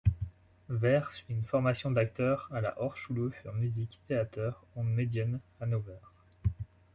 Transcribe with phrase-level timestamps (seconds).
[0.67, 6.01] Verres suit une formation d'acteur à la Hochschule für Musik, Theater und Medien Hannover.